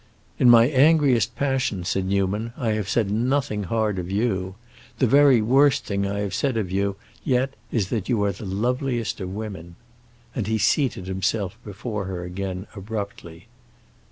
[0.39, 4.55] "In my angriest passion," said Newman, "I have said nothing hard of you.
[4.97, 8.45] The very worst thing I have said of you yet is that you are the
[8.45, 9.75] loveliest of women."
[10.33, 13.47] And he seated himself before her again abruptly.